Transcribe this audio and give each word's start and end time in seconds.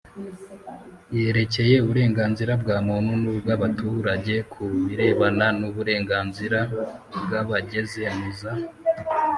yerekeye 1.15 1.75
Uburenganzira 1.83 2.51
bwa 2.61 2.77
Muntu 2.87 3.11
n 3.21 3.23
ubw 3.33 3.47
Abaturage 3.55 4.35
ku 4.51 4.63
birebana 4.85 5.47
n 5.59 5.61
Uburenganzira 5.69 6.59
bw 7.23 7.31
Abageze 7.41 8.03
mu 8.17 8.29
za 8.39 8.53